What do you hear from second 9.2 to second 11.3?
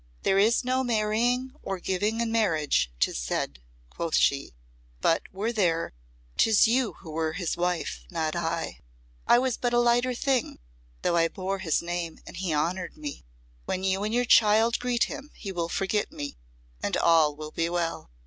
I was but a lighter thing, though I